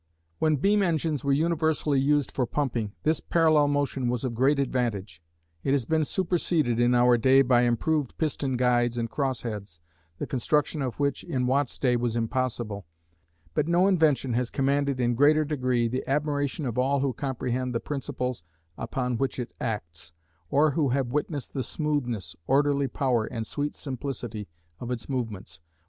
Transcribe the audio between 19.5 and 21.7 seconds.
acts, or who have witnessed the